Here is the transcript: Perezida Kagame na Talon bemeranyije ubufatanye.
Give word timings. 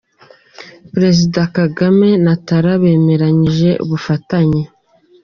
Perezida 0.93 1.41
Kagame 1.55 2.09
na 2.25 2.33
Talon 2.45 2.79
bemeranyije 2.81 3.69
ubufatanye. 3.83 4.61